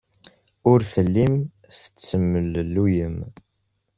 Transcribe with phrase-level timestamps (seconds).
[0.71, 1.35] Ur tellim
[1.79, 3.17] tettemlelluyem.